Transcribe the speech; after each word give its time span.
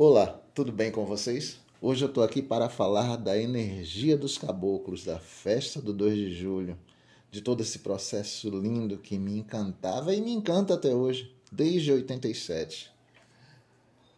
Olá, 0.00 0.40
tudo 0.54 0.70
bem 0.70 0.92
com 0.92 1.04
vocês? 1.04 1.58
Hoje 1.82 2.04
eu 2.04 2.08
estou 2.08 2.22
aqui 2.22 2.40
para 2.40 2.68
falar 2.68 3.16
da 3.16 3.36
energia 3.36 4.16
dos 4.16 4.38
caboclos, 4.38 5.04
da 5.04 5.18
festa 5.18 5.82
do 5.82 5.92
2 5.92 6.16
de 6.16 6.34
julho, 6.34 6.78
de 7.32 7.40
todo 7.40 7.62
esse 7.62 7.80
processo 7.80 8.48
lindo 8.48 8.98
que 8.98 9.18
me 9.18 9.36
encantava 9.36 10.14
e 10.14 10.20
me 10.20 10.30
encanta 10.30 10.74
até 10.74 10.94
hoje, 10.94 11.34
desde 11.50 11.90
87. 11.90 12.92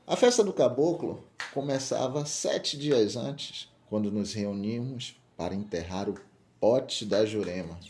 A 0.06 0.17
festa 0.17 0.45
do 0.45 0.53
caboclo 0.53 1.24
começava 1.54 2.26
sete 2.26 2.76
dias 2.76 3.17
antes, 3.17 3.67
quando 3.88 4.12
nos 4.12 4.35
reuníamos 4.35 5.19
para 5.35 5.54
enterrar 5.54 6.10
o 6.10 6.15
pote 6.60 7.06
da 7.06 7.24
Jurema. 7.24 7.81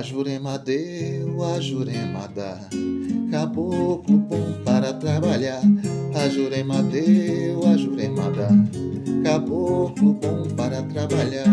A 0.00 0.02
Jurema 0.02 0.58
deu, 0.58 1.44
a 1.44 1.60
Jurema 1.60 2.26
dá 2.28 2.58
caboclo 3.30 4.16
bom 4.16 4.64
para 4.64 4.94
trabalhar. 4.94 5.60
A 6.14 6.26
Jurema 6.26 6.82
deu, 6.82 7.66
a 7.66 7.76
Jurema 7.76 8.30
dá, 8.30 8.48
caboclo 9.22 10.14
bom 10.14 10.48
para 10.56 10.82
trabalhar. 10.84 11.44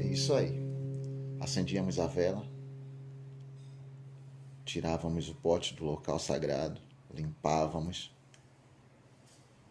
É 0.00 0.06
isso 0.12 0.34
aí. 0.34 0.60
Acendíamos 1.40 1.98
a 1.98 2.06
vela, 2.06 2.46
tirávamos 4.66 5.30
o 5.30 5.34
pote 5.36 5.74
do 5.74 5.82
local 5.86 6.18
sagrado, 6.18 6.78
limpávamos 7.10 8.14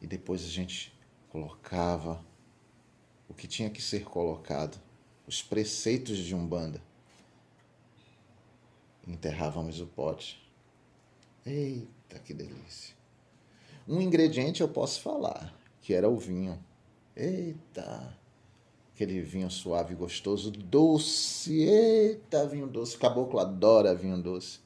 e 0.01 0.07
depois 0.07 0.43
a 0.43 0.49
gente 0.49 0.91
colocava 1.29 2.19
o 3.29 3.33
que 3.33 3.47
tinha 3.47 3.69
que 3.69 3.81
ser 3.81 4.03
colocado, 4.03 4.79
os 5.27 5.41
preceitos 5.41 6.17
de 6.17 6.35
Umbanda 6.35 6.81
enterrávamos 9.07 9.79
o 9.79 9.87
pote. 9.87 10.41
Eita, 11.45 12.19
que 12.19 12.33
delícia! 12.33 12.95
Um 13.87 14.01
ingrediente 14.01 14.61
eu 14.61 14.67
posso 14.67 15.01
falar, 15.01 15.55
que 15.81 15.93
era 15.93 16.09
o 16.09 16.17
vinho. 16.17 16.59
Eita! 17.15 18.17
Aquele 18.93 19.21
vinho 19.21 19.51
suave, 19.51 19.93
gostoso, 19.93 20.49
doce. 20.49 21.61
Eita, 21.63 22.47
vinho 22.47 22.65
doce. 22.65 22.97
Caboclo 22.97 23.39
adora 23.39 23.93
vinho 23.93 24.19
doce. 24.21 24.59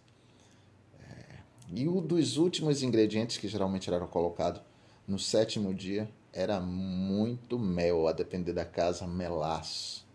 É. 1.01 1.39
E 1.73 1.87
um 1.87 1.99
dos 1.99 2.37
últimos 2.37 2.83
ingredientes 2.83 3.37
que 3.37 3.47
geralmente 3.47 3.91
era 3.91 4.05
colocado 4.05 4.61
no 5.07 5.17
sétimo 5.17 5.73
dia 5.73 6.09
era 6.33 6.59
muito 6.59 7.57
mel, 7.57 8.07
a 8.07 8.11
depender 8.11 8.53
da 8.53 8.65
casa, 8.65 9.07
melaço. 9.07 10.07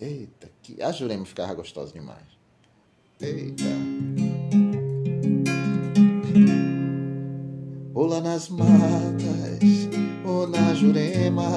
Eita, 0.00 0.50
que 0.62 0.82
a 0.82 0.90
Jurema 0.92 1.24
ficava 1.24 1.54
gostosa 1.54 1.92
demais. 1.92 2.26
Eita. 3.20 3.64
Ou 7.94 8.20
nas 8.20 8.48
matas, 8.48 9.60
ou 10.24 10.46
na 10.46 10.74
Jurema, 10.74 11.48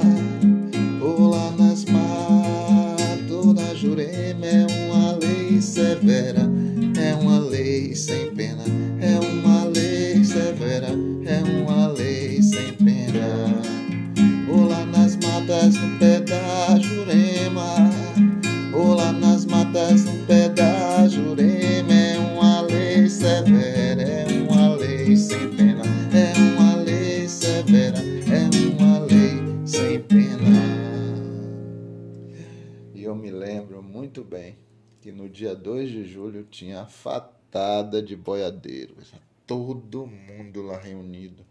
tinha 36.57 36.81
a 36.81 36.85
fatada 36.87 38.01
de 38.01 38.15
boiadeiros. 38.15 39.13
Todo 39.45 40.07
mundo 40.07 40.63
lá 40.63 40.77
reunido 40.77 41.45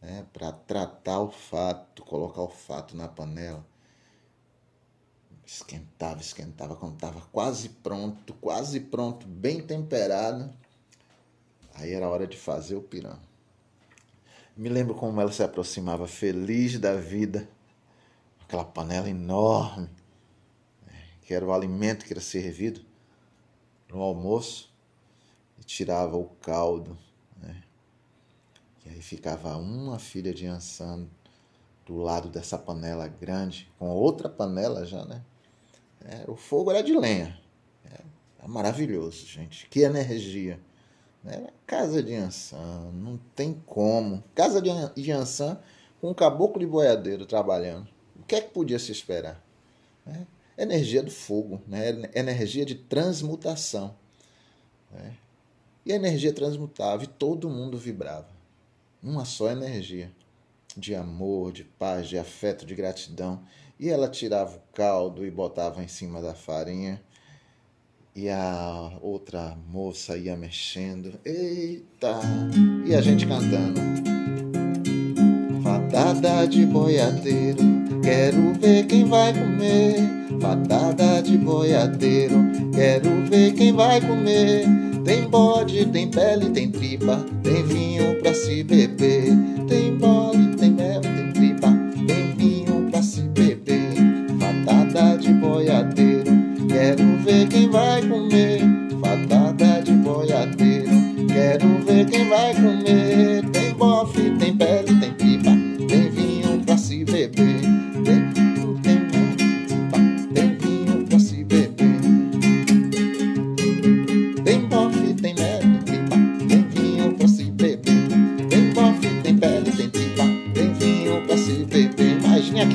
né, 0.00 0.26
para 0.30 0.52
tratar 0.52 1.20
o 1.20 1.30
fato, 1.30 2.04
colocar 2.04 2.42
o 2.42 2.50
fato 2.50 2.94
na 2.94 3.08
panela. 3.08 3.66
Esquentava, 5.46 6.20
esquentava, 6.20 6.76
quando 6.76 6.94
estava 6.94 7.20
quase 7.32 7.70
pronto, 7.70 8.34
quase 8.34 8.78
pronto, 8.78 9.26
bem 9.26 9.62
temperado. 9.66 10.52
Aí 11.74 11.92
era 11.92 12.08
hora 12.08 12.26
de 12.26 12.36
fazer 12.36 12.76
o 12.76 12.82
pirão. 12.82 13.18
Me 14.54 14.68
lembro 14.68 14.94
como 14.94 15.18
ela 15.18 15.32
se 15.32 15.42
aproximava 15.42 16.06
feliz 16.06 16.78
da 16.78 16.94
vida, 16.94 17.48
aquela 18.44 18.66
panela 18.66 19.08
enorme 19.08 19.88
que 21.22 21.32
era 21.32 21.46
o 21.46 21.52
alimento 21.52 22.04
que 22.04 22.12
era 22.12 22.20
servido 22.20 22.91
no 23.92 24.00
almoço, 24.00 24.72
e 25.60 25.64
tirava 25.64 26.16
o 26.16 26.24
caldo. 26.40 26.96
Né? 27.40 27.62
E 28.84 28.90
aí 28.90 29.02
ficava 29.02 29.56
uma 29.56 29.98
filha 29.98 30.32
de 30.32 30.46
Ansan 30.46 31.06
do 31.86 31.96
lado 31.98 32.28
dessa 32.28 32.56
panela 32.56 33.06
grande, 33.08 33.70
com 33.78 33.90
outra 33.90 34.28
panela 34.28 34.84
já, 34.86 35.04
né? 35.04 35.22
É, 36.04 36.24
o 36.28 36.34
fogo 36.34 36.70
era 36.70 36.82
de 36.82 36.96
lenha. 36.96 37.38
É, 37.84 38.00
é 38.44 38.48
maravilhoso, 38.48 39.26
gente. 39.26 39.68
Que 39.68 39.80
energia. 39.80 40.58
Né? 41.22 41.48
Casa 41.66 42.02
de 42.02 42.14
Ansan, 42.14 42.90
não 42.92 43.18
tem 43.34 43.54
como. 43.66 44.22
Casa 44.34 44.60
de 44.60 45.12
Ansan 45.12 45.58
com 46.00 46.10
um 46.10 46.14
caboclo 46.14 46.58
de 46.58 46.66
boiadeiro 46.66 47.24
trabalhando. 47.24 47.88
O 48.18 48.24
que 48.24 48.34
é 48.34 48.40
que 48.40 48.50
podia 48.50 48.78
se 48.78 48.90
esperar? 48.90 49.40
Né? 50.04 50.26
Energia 50.56 51.02
do 51.02 51.10
fogo, 51.10 51.60
né? 51.66 52.10
energia 52.14 52.64
de 52.64 52.74
transmutação. 52.74 53.94
Né? 54.90 55.14
E 55.84 55.92
a 55.92 55.96
energia 55.96 56.32
transmutava 56.32 57.04
e 57.04 57.06
todo 57.06 57.50
mundo 57.50 57.76
vibrava. 57.76 58.28
Uma 59.02 59.24
só 59.24 59.50
energia 59.50 60.10
de 60.76 60.94
amor, 60.94 61.52
de 61.52 61.64
paz, 61.64 62.08
de 62.08 62.16
afeto, 62.16 62.64
de 62.64 62.74
gratidão. 62.74 63.42
E 63.78 63.90
ela 63.90 64.08
tirava 64.08 64.56
o 64.56 64.74
caldo 64.74 65.26
e 65.26 65.30
botava 65.30 65.82
em 65.82 65.88
cima 65.88 66.22
da 66.22 66.34
farinha. 66.34 67.02
E 68.14 68.28
a 68.28 68.98
outra 69.00 69.56
moça 69.68 70.16
ia 70.16 70.36
mexendo. 70.36 71.18
Eita! 71.24 72.20
E 72.86 72.94
a 72.94 73.00
gente 73.00 73.26
cantando. 73.26 74.21
Fatada 75.92 76.48
de 76.48 76.64
boiadeiro, 76.64 77.84
quero 78.02 78.54
ver 78.58 78.86
quem 78.86 79.04
vai 79.04 79.30
comer 79.34 80.22
Patada 80.42 81.22
de 81.22 81.38
boiadeiro, 81.38 82.50
quero 82.74 83.10
ver 83.30 83.52
quem 83.52 83.72
vai 83.72 84.00
comer. 84.00 84.64
Tem 85.04 85.28
bode, 85.28 85.86
tem 85.86 86.08
pele, 86.08 86.50
tem 86.50 86.68
tripa, 86.68 87.24
tem 87.44 87.62
vinho 87.64 88.18
pra 88.20 88.34
se 88.34 88.64
beber. 88.64 89.36
Tem 89.68 89.96
bode, 89.96 90.56
tem 90.56 90.72
mel, 90.72 91.00
tem 91.00 91.32
tripa, 91.32 91.68
tem 92.08 92.34
vinho 92.34 92.88
pra 92.90 93.00
se 93.02 93.20
beber. 93.20 93.94
Patada 94.40 95.16
de 95.18 95.32
boiadeiro, 95.34 96.32
quero 96.68 97.16
ver 97.18 97.46
quem 97.46 97.70
vai 97.70 98.02
comer. 98.02 98.62
Patada 99.00 99.80
de 99.82 99.92
boiadeiro, 99.92 100.90
quero 101.28 101.78
ver 101.84 102.06
quem 102.06 102.28
vai 102.28 102.52
comer. 102.54 103.61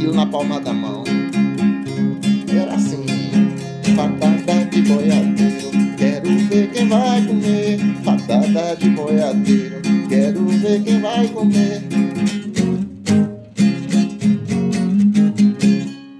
Aquilo 0.07 0.13
na 0.13 0.25
palma 0.25 0.59
da 0.59 0.74
mão. 0.74 1.04
Era 2.50 2.75
assim, 2.75 3.06
batata 3.95 4.65
de 4.69 4.81
boiadeiro, 4.83 5.71
quero 5.98 6.30
ver 6.48 6.71
quem 6.71 6.88
vai 6.88 7.25
comer. 7.25 7.77
Batata 8.04 8.75
de 8.77 8.89
boiadeiro, 8.89 9.81
quero 10.07 10.45
ver 10.48 10.83
quem 10.83 11.01
vai 11.01 11.27
comer. 11.27 11.81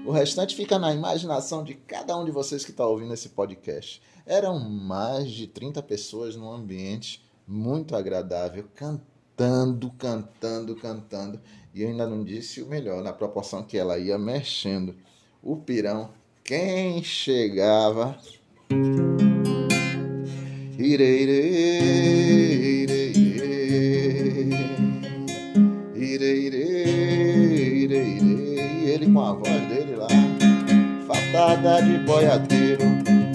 O 0.04 0.10
restante 0.10 0.54
fica 0.54 0.78
na 0.78 0.92
imaginação 0.92 1.64
de 1.64 1.74
cada 1.74 2.16
um 2.16 2.24
de 2.24 2.30
vocês 2.30 2.64
que 2.64 2.70
está 2.70 2.86
ouvindo 2.86 3.14
esse 3.14 3.30
podcast. 3.30 4.02
Eram 4.26 4.58
mais 4.58 5.30
de 5.30 5.46
30 5.46 5.82
pessoas 5.82 6.36
num 6.36 6.52
ambiente 6.52 7.24
muito 7.46 7.96
agradável, 7.96 8.66
cantando, 8.74 9.90
cantando, 9.92 10.76
cantando. 10.76 11.40
E 11.78 11.84
ainda 11.84 12.08
não 12.08 12.24
disse 12.24 12.60
o 12.60 12.66
melhor, 12.66 13.04
na 13.04 13.12
proporção 13.12 13.62
que 13.62 13.78
ela 13.78 14.00
ia 14.00 14.18
mexendo 14.18 14.96
o 15.40 15.56
pirão. 15.56 16.10
Quem 16.42 17.04
chegava 17.04 18.18
Ire, 20.76 21.04
ire, 21.04 21.38
ire, 22.82 23.12
ire, 23.14 23.62
ire, 25.94 26.62
ire, 27.84 27.94
ire, 27.94 28.00
e 28.82 28.90
ele 28.90 29.12
com 29.12 29.20
a 29.20 29.32
voz 29.34 29.68
dele 29.68 29.94
lá, 29.94 30.08
fatada 31.06 31.80
de 31.80 31.98
boiadeiro, 31.98 32.84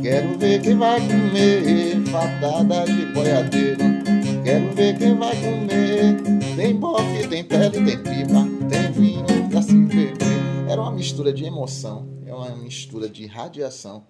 quero 0.02 0.38
ver 0.38 0.62
quem 0.62 0.76
vai 0.78 1.00
comer, 1.00 2.04
fatada 2.12 2.84
de 2.92 3.06
boiadeiro, 3.14 3.84
quero 4.44 4.70
ver 4.74 4.98
quem 4.98 5.16
vai 5.16 5.34
comer, 5.38 6.43
tem 6.56 6.76
bofe, 6.76 7.28
tem 7.28 7.44
pele, 7.44 7.72
tem 7.72 8.04
tripa, 8.04 8.68
tem 8.70 8.92
vinho 8.92 9.50
pra 9.50 9.62
se 9.62 9.74
beber, 9.74 10.14
era 10.70 10.82
uma 10.82 10.92
mistura 10.92 11.34
de 11.34 11.46
emoção, 11.46 12.08
é 12.26 12.34
uma 12.34 12.56
mistura 12.56 13.10
de 13.10 13.26
radiação, 13.26 14.06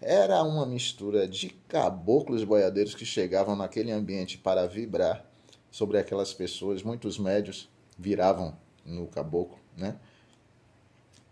era 0.00 0.42
uma 0.42 0.66
mistura 0.66 1.28
de 1.28 1.50
caboclos 1.68 2.42
boiadeiros 2.44 2.94
que 2.94 3.04
chegavam 3.04 3.54
naquele 3.54 3.92
ambiente 3.92 4.36
para 4.36 4.66
vibrar 4.66 5.24
sobre 5.70 5.98
aquelas 5.98 6.32
pessoas. 6.32 6.82
Muitos 6.82 7.18
médios 7.18 7.68
viravam 7.98 8.54
no 8.84 9.06
caboclo, 9.06 9.58
né? 9.76 9.96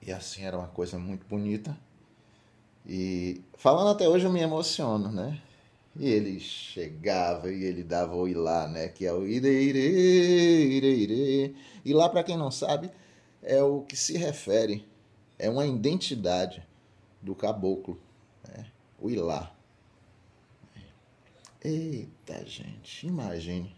E 0.01 0.11
assim 0.11 0.45
era 0.45 0.57
uma 0.57 0.69
coisa 0.69 0.99
muito 0.99 1.27
bonita. 1.27 1.77
E 2.87 3.43
falando 3.55 3.91
até 3.91 4.09
hoje 4.09 4.25
eu 4.25 4.33
me 4.33 4.41
emociono, 4.41 5.11
né? 5.11 5.41
E 5.95 6.09
ele 6.09 6.41
chegava 6.41 7.53
e 7.53 7.65
ele 7.65 7.85
dava 7.85 8.15
o 8.15 8.27
ilá, 8.27 8.67
né? 8.67 8.89
Que 8.89 9.07
é 9.07 9.13
o 9.13 9.27
ire, 9.27 9.49
ire, 9.49 9.79
ire, 9.79 10.95
ire. 10.95 11.57
E 11.85 11.93
lá, 11.93 12.09
para 12.09 12.25
quem 12.25 12.37
não 12.37 12.51
sabe, 12.51 12.91
é 13.43 13.63
o 13.63 13.83
que 13.83 13.97
se 13.97 14.17
refere, 14.17 14.87
é 15.39 15.51
uma 15.51 15.67
identidade 15.67 16.63
do 17.21 17.35
caboclo 17.35 18.01
o 19.03 19.11
Ilá. 19.11 19.53
Eita, 21.65 22.45
gente, 22.47 23.07
imagine. 23.07 23.75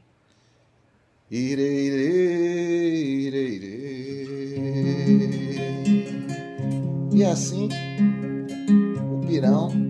Ire, 1.30 1.62
ire, 1.62 2.02
ire, 3.26 3.54
ire. 3.56 3.74
E 7.14 7.24
assim, 7.24 7.70
o 9.14 9.26
pirão 9.26 9.83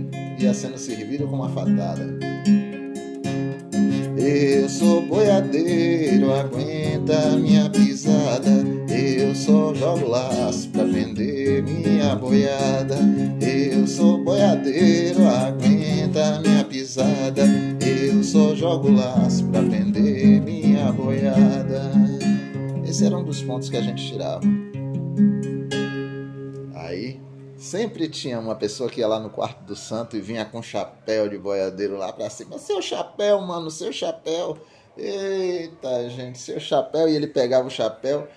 ia 0.44 0.52
sendo 0.52 0.76
servido 0.76 1.26
com 1.26 1.36
uma 1.36 1.48
fatada. 1.48 2.06
Eu 4.16 4.68
sou 4.68 5.02
boiadeiro, 5.02 6.32
aguenta 6.32 7.30
minha 7.36 7.70
pisada. 7.70 8.50
Eu 8.88 9.34
só 9.34 9.74
jogo 9.74 10.08
laço 10.08 10.68
pra 10.68 10.84
vender 10.84 11.62
minha 11.62 12.14
boiada. 12.14 12.96
Eu 13.40 13.86
sou 13.86 14.22
boiadeiro, 14.22 15.26
aguenta 15.26 16.40
minha 16.40 16.64
pisada. 16.64 17.42
Eu 17.80 18.22
só 18.22 18.54
jogo 18.54 18.90
laço 18.90 19.44
pra 19.46 19.62
vender 19.62 20.42
minha 20.42 20.92
boiada. 20.92 21.90
Esse 22.86 23.06
era 23.06 23.16
um 23.16 23.24
dos 23.24 23.42
pontos 23.42 23.70
que 23.70 23.76
a 23.78 23.82
gente 23.82 24.06
tirava. 24.06 24.42
Sempre 27.74 28.08
tinha 28.08 28.38
uma 28.38 28.54
pessoa 28.54 28.88
que 28.88 29.00
ia 29.00 29.08
lá 29.08 29.18
no 29.18 29.28
quarto 29.28 29.64
do 29.64 29.74
santo 29.74 30.16
e 30.16 30.20
vinha 30.20 30.44
com 30.44 30.62
chapéu 30.62 31.28
de 31.28 31.36
boiadeiro 31.36 31.96
lá 31.96 32.12
pra 32.12 32.30
cima. 32.30 32.56
Seu 32.56 32.80
chapéu, 32.80 33.40
mano, 33.40 33.68
seu 33.68 33.92
chapéu. 33.92 34.56
Eita, 34.96 36.08
gente, 36.08 36.38
seu 36.38 36.60
chapéu. 36.60 37.08
E 37.08 37.16
ele 37.16 37.26
pegava 37.26 37.66
o 37.66 37.70
chapéu 37.70 38.28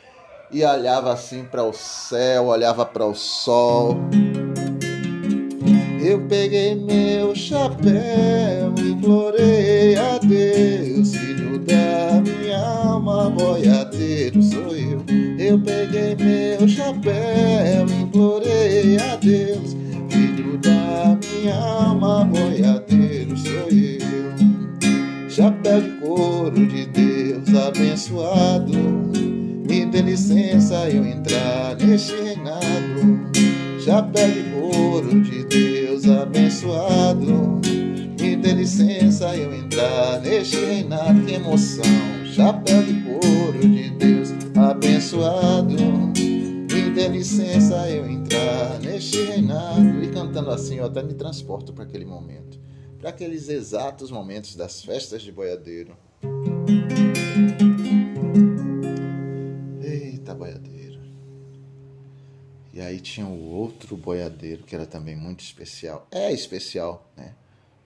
e 0.52 0.66
olhava 0.66 1.14
assim 1.14 1.46
para 1.46 1.64
o 1.64 1.72
céu, 1.72 2.48
olhava 2.48 2.84
para 2.84 3.06
o 3.06 3.14
sol. 3.14 3.96
Eu 6.04 6.28
peguei 6.28 6.74
meu 6.74 7.36
chapéu, 7.36 8.74
implorei 8.80 9.96
a 9.98 10.18
Deus, 10.18 10.27
Deus, 18.96 19.76
filho 20.10 20.58
da 20.60 21.18
minha 21.22 21.56
alma, 21.56 22.24
boiadeiro 22.24 23.36
sou 23.36 23.68
eu. 23.70 25.30
Chapéu 25.30 25.82
de 25.82 25.90
couro 26.00 26.66
de 26.66 26.86
Deus 26.86 27.54
abençoado, 27.54 28.74
me 29.68 29.86
dê 29.86 30.02
licença 30.02 30.90
eu 30.90 31.06
entrar 31.06 31.76
neste 31.76 32.14
reinado. 32.14 33.30
Chapéu 33.84 34.32
de 34.32 34.44
couro 34.52 35.22
de 35.22 35.44
Deus 35.44 36.08
abençoado, 36.08 37.60
me 38.20 38.36
dê 38.38 38.54
licença 38.54 39.36
eu 39.36 39.54
entrar 39.54 40.22
neste 40.22 40.56
reinado. 40.56 41.22
Que 41.26 41.34
emoção! 41.34 41.84
Chapéu 42.26 42.84
de 42.84 42.94
couro 43.02 43.60
de 43.60 43.90
Deus 43.90 44.34
abençoado, 44.56 45.76
me 45.76 46.90
dê 46.96 47.10
licença 47.10 47.90
eu 47.90 48.10
entrar 48.10 48.27
neste 48.98 49.24
reinado. 49.24 50.04
E 50.04 50.12
cantando 50.12 50.50
assim, 50.50 50.78
eu 50.78 50.86
até 50.86 51.04
me 51.04 51.14
transporto 51.14 51.72
para 51.72 51.84
aquele 51.84 52.06
momento, 52.06 52.60
para 53.00 53.12
aqueles 53.12 53.48
exatos 53.48 54.10
momentos 54.10 54.56
das 54.56 54.84
festas 54.84 55.22
de 55.22 55.32
boiadeiro. 55.32 55.96
Eita, 59.84 60.34
boiadeiro. 60.34 61.00
E 62.74 62.82
aí 62.82 63.00
tinha 63.00 63.28
o 63.28 63.52
outro 63.52 63.96
boiadeiro 63.96 64.64
que 64.64 64.74
era 64.74 64.88
também 64.88 65.16
muito 65.16 65.42
especial. 65.42 66.08
É 66.10 66.32
especial, 66.34 67.08
né? 67.16 67.36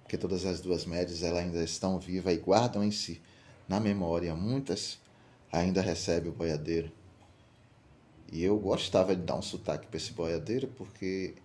Porque 0.04 0.18
todas 0.18 0.46
as 0.46 0.62
duas 0.62 0.86
médias 0.86 1.24
elas 1.24 1.44
ainda 1.44 1.62
estão 1.62 2.00
vivas 2.00 2.34
e 2.34 2.38
guardam 2.38 2.84
em 2.84 2.92
si, 2.92 3.22
na 3.68 3.82
memória, 3.82 4.34
muitas 4.34 4.98
ainda 5.52 5.82
recebem 5.82 6.32
o 6.32 6.36
boiadeiro. 6.36 6.90
E 8.32 8.44
eu 8.44 8.58
gostava 8.58 9.14
de 9.14 9.22
dar 9.24 9.36
um 9.36 9.42
sotaque 9.42 9.88
para 9.88 9.98
esse 9.98 10.14
boiadeiro 10.14 10.68
porque 10.78 11.36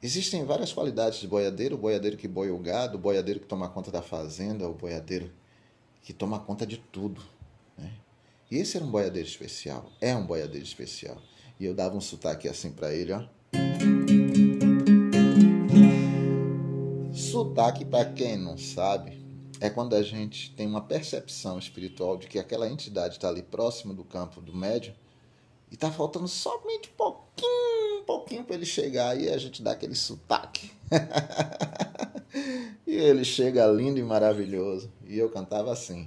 existem 0.00 0.44
várias 0.44 0.72
qualidades 0.72 1.18
de 1.18 1.26
boiadeiro: 1.26 1.74
o 1.74 1.78
boiadeiro 1.78 2.16
que 2.16 2.28
boia 2.28 2.54
o 2.54 2.58
gado, 2.58 2.96
o 2.96 3.00
boiadeiro 3.00 3.40
que 3.40 3.46
toma 3.46 3.68
conta 3.68 3.90
da 3.90 4.00
fazenda, 4.00 4.68
o 4.68 4.74
boiadeiro 4.74 5.32
que 6.02 6.12
toma 6.12 6.38
conta 6.38 6.64
de 6.64 6.76
tudo. 6.76 7.20
Né? 7.76 7.92
E 8.48 8.56
esse 8.58 8.76
era 8.76 8.86
um 8.86 8.90
boiadeiro 8.90 9.28
especial, 9.28 9.90
é 10.00 10.14
um 10.14 10.24
boiadeiro 10.24 10.64
especial. 10.64 11.20
E 11.58 11.64
eu 11.64 11.74
dava 11.74 11.96
um 11.96 12.00
sotaque 12.00 12.48
assim 12.48 12.70
para 12.70 12.94
ele, 12.94 13.12
ó. 13.12 13.24
Sotaque, 17.12 17.84
para 17.84 18.12
quem 18.12 18.36
não 18.36 18.56
sabe, 18.56 19.24
é 19.60 19.68
quando 19.68 19.96
a 19.96 20.02
gente 20.02 20.54
tem 20.54 20.66
uma 20.66 20.82
percepção 20.82 21.58
espiritual 21.58 22.16
de 22.16 22.28
que 22.28 22.38
aquela 22.38 22.68
entidade 22.68 23.14
está 23.14 23.28
ali 23.28 23.42
próximo 23.42 23.92
do 23.92 24.04
campo 24.04 24.40
do 24.40 24.54
médium 24.54 24.94
e 25.70 25.74
está 25.74 25.90
faltando 25.90 26.28
somente 26.28 26.88
pouquinho, 26.96 28.02
pouquinho 28.06 28.44
para 28.44 28.54
ele 28.54 28.66
chegar 28.66 29.18
e 29.18 29.28
a 29.28 29.36
gente 29.38 29.62
dá 29.62 29.72
aquele 29.72 29.94
sotaque. 29.94 30.70
e 32.86 32.94
ele 32.94 33.24
chega 33.24 33.66
lindo 33.66 33.98
e 33.98 34.02
maravilhoso. 34.02 34.90
E 35.04 35.18
eu 35.18 35.28
cantava 35.28 35.72
assim. 35.72 36.06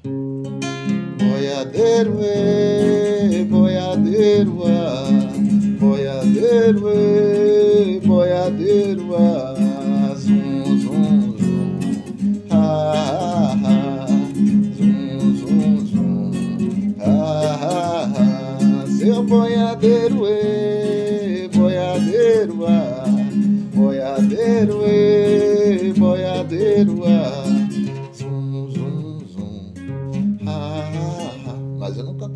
Boiadeiro, 1.18 2.20
e 3.32 3.44
boiadeiro, 3.44 4.64
ah, 4.66 5.10
boiadeiro, 5.80 6.90
e 6.94 8.00
boiadeiro, 8.00 9.16
ah, 9.16 9.59
boiadeiro, 19.30 20.28
e 20.28 21.48
boiadeiro, 21.48 22.66
ah, 22.66 23.06
boiadeiro, 23.74 24.86
e 24.86 25.94
boiadeiro, 25.94 27.04
ah. 27.06 27.50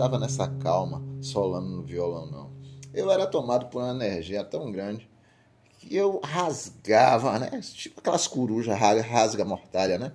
cantava 0.04 0.20
nessa 0.20 0.48
calma, 0.48 1.02
solando 1.22 1.70
no 1.70 1.84
violão, 1.84 2.26
não. 2.26 2.52
Eu 2.94 3.12
era 3.12 3.28
tomado 3.28 3.68
por 3.68 3.82
uma 3.82 3.92
energia 3.92 4.44
tão 4.44 4.72
grande 4.72 5.10
que 5.80 5.96
eu 5.96 6.20
rasgava, 6.24 7.38
né? 7.40 7.62
Tipo 7.62 8.00
aquelas 8.00 8.28
corujas 8.28 8.78
rasga 8.78 9.46
mortalha, 9.46 9.98
né? 9.98 10.12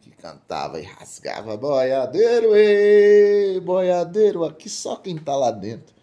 Que 0.00 0.10
cantava 0.10 0.80
e 0.80 0.84
rasgava, 0.84 1.56
boiadeiro, 1.56 2.54
ei, 2.54 3.60
boiadeiro, 3.60 4.44
aqui 4.44 4.70
só 4.70 4.96
quem 4.96 5.18
tá 5.18 5.34
lá 5.34 5.50
dentro, 5.50 5.94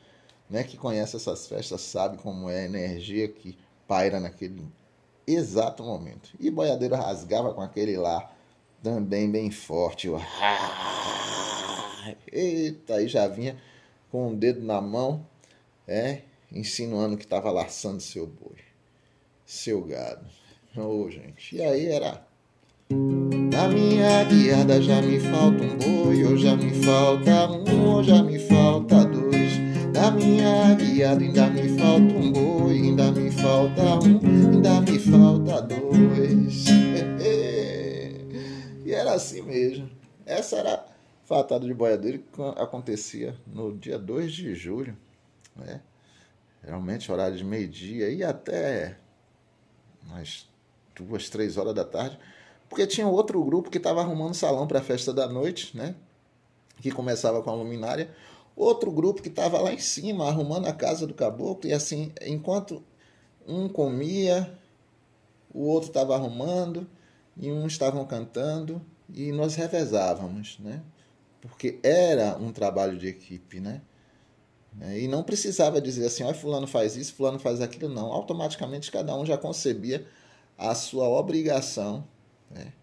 né? 0.49 0.63
Que 0.63 0.77
conhece 0.77 1.15
essas 1.15 1.47
festas 1.47 1.81
sabe 1.81 2.17
como 2.17 2.49
é 2.49 2.61
a 2.61 2.65
energia 2.65 3.27
que 3.27 3.57
paira 3.87 4.19
naquele 4.19 4.65
exato 5.25 5.83
momento. 5.83 6.29
E 6.39 6.49
boiadeiro 6.49 6.95
rasgava 6.95 7.53
com 7.53 7.61
aquele 7.61 7.97
lá 7.97 8.31
também 8.81 9.29
bem 9.29 9.49
forte. 9.51 10.07
Eu, 10.07 10.19
Eita, 12.31 12.95
aí 12.95 13.07
já 13.07 13.27
vinha 13.27 13.57
com 14.11 14.27
o 14.27 14.29
um 14.31 14.35
dedo 14.35 14.61
na 14.61 14.81
mão, 14.81 15.25
é, 15.87 16.21
insinuando 16.51 17.17
que 17.17 17.23
estava 17.23 17.49
laçando 17.49 18.01
seu 18.01 18.27
boi, 18.27 18.57
seu 19.45 19.81
gado. 19.81 20.25
Ô, 20.75 21.05
oh, 21.05 21.09
gente, 21.09 21.55
e 21.55 21.61
aí 21.61 21.87
era 21.87 22.25
Na 22.91 23.67
minha 23.67 24.23
guiada 24.23 24.81
já 24.81 25.01
me 25.01 25.19
falta 25.19 25.63
um 25.63 25.77
boi, 25.77 26.23
ou 26.25 26.37
já 26.37 26.55
me 26.55 26.73
falta 26.83 27.51
um, 27.51 27.95
ou 27.95 28.03
já 28.03 28.21
me 28.21 28.37
falta 28.39 28.82
Na 30.03 30.11
minha 30.11 30.75
guiada 30.75 31.23
ainda 31.23 31.47
me 31.47 31.79
falta 31.79 32.13
um 32.13 32.29
boi, 32.29 32.73
ainda 32.73 33.09
me 33.13 33.31
falta 33.31 33.81
um, 34.05 34.19
ainda 34.19 34.81
me 34.81 34.99
falta 34.99 35.61
dois. 35.61 36.65
e 38.85 38.91
era 38.91 39.13
assim 39.13 39.41
mesmo. 39.43 39.89
Essa 40.25 40.57
era 40.57 40.73
a 40.73 40.83
fatada 41.23 41.65
de 41.65 41.73
boiadeiro 41.73 42.19
que 42.19 42.41
acontecia 42.61 43.33
no 43.47 43.77
dia 43.77 43.97
2 43.97 44.33
de 44.33 44.53
julho. 44.53 44.97
Né? 45.55 45.79
Realmente 46.61 47.09
horário 47.09 47.37
de 47.37 47.45
meio-dia 47.45 48.09
e 48.09 48.25
até 48.25 48.97
umas 50.05 50.49
duas, 50.93 51.29
três 51.29 51.55
horas 51.55 51.73
da 51.73 51.85
tarde, 51.85 52.19
porque 52.67 52.85
tinha 52.85 53.07
outro 53.07 53.41
grupo 53.41 53.69
que 53.69 53.77
estava 53.77 54.01
arrumando 54.01 54.33
salão 54.33 54.67
para 54.67 54.79
a 54.79 54.83
festa 54.83 55.13
da 55.13 55.29
noite, 55.29 55.77
né? 55.77 55.95
Que 56.81 56.91
começava 56.91 57.41
com 57.41 57.49
a 57.49 57.55
luminária. 57.55 58.13
Outro 58.55 58.91
grupo 58.91 59.21
que 59.21 59.29
estava 59.29 59.59
lá 59.59 59.73
em 59.73 59.79
cima 59.79 60.27
arrumando 60.27 60.67
a 60.67 60.73
casa 60.73 61.07
do 61.07 61.13
caboclo 61.13 61.69
e 61.69 61.73
assim, 61.73 62.11
enquanto 62.21 62.83
um 63.47 63.67
comia, 63.67 64.57
o 65.53 65.61
outro 65.67 65.89
estava 65.89 66.15
arrumando 66.15 66.87
e 67.35 67.51
uns 67.51 67.73
estavam 67.73 68.05
cantando 68.05 68.81
e 69.13 69.31
nós 69.31 69.55
revezávamos, 69.55 70.59
né? 70.59 70.81
Porque 71.41 71.79
era 71.83 72.37
um 72.37 72.51
trabalho 72.51 72.97
de 72.97 73.07
equipe, 73.07 73.59
né? 73.59 73.81
É, 74.81 74.99
e 74.99 75.07
não 75.07 75.23
precisava 75.23 75.79
dizer 75.79 76.05
assim, 76.05 76.23
olha, 76.23 76.33
fulano 76.33 76.65
faz 76.65 76.95
isso, 76.95 77.13
fulano 77.13 77.39
faz 77.39 77.61
aquilo, 77.61 77.93
não. 77.93 78.11
Automaticamente 78.11 78.91
cada 78.91 79.15
um 79.15 79.25
já 79.25 79.37
concebia 79.37 80.05
a 80.57 80.73
sua 80.73 81.07
obrigação. 81.07 82.07
Né? 82.49 82.73